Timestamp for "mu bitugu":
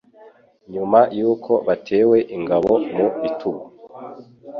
2.95-3.65